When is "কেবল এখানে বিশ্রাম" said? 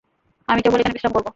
0.61-1.13